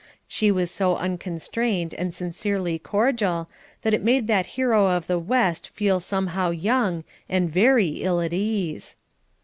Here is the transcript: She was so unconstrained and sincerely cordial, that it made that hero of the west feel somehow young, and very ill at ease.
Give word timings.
She 0.27 0.49
was 0.49 0.71
so 0.71 0.95
unconstrained 0.95 1.93
and 1.93 2.11
sincerely 2.11 2.79
cordial, 2.79 3.47
that 3.83 3.93
it 3.93 4.01
made 4.03 4.25
that 4.25 4.47
hero 4.57 4.87
of 4.87 5.05
the 5.05 5.19
west 5.19 5.69
feel 5.69 5.99
somehow 5.99 6.49
young, 6.49 7.03
and 7.29 7.51
very 7.51 8.01
ill 8.01 8.19
at 8.19 8.33
ease. 8.33 8.97